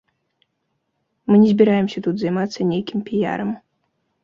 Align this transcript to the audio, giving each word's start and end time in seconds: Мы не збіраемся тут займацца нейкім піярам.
Мы 1.33 1.37
не 1.43 1.51
збіраемся 1.53 2.03
тут 2.09 2.15
займацца 2.23 2.59
нейкім 2.73 2.99
піярам. 3.13 3.49